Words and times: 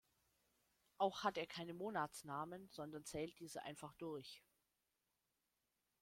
Auch 0.97 1.21
hat 1.21 1.37
er 1.37 1.45
keine 1.45 1.75
Monatsnamen, 1.75 2.67
sondern 2.71 3.05
zählt 3.05 3.37
diese 3.39 3.61
einfach 3.61 3.93
durch. 3.99 4.41